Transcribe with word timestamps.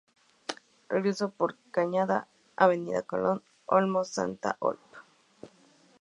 Regreso: 0.89 1.29
Por 1.29 1.57
Cañada, 1.69 2.27
Avenida 2.55 3.03
Colón, 3.03 3.43
Olmos, 3.67 4.07
Salta, 4.09 4.55
Ob. 4.57 4.77